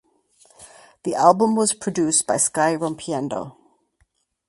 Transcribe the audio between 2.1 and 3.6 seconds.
by Sky Rompiendo.